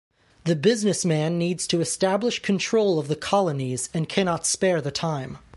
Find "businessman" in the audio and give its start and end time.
0.55-1.37